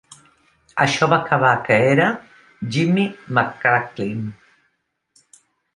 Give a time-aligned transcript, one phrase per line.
[0.85, 2.09] Això va acabar que era
[2.77, 4.29] Jimmy McCracklin.